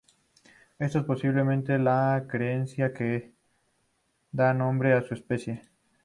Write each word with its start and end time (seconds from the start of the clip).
Esto 0.79 0.97
es 0.97 1.05
posiblemente 1.05 1.77
la 1.77 2.25
creencia 2.27 2.91
que 2.91 3.35
da 4.31 4.51
nombre 4.51 4.93
a 4.93 5.03
su 5.03 5.13
especie. 5.13 5.61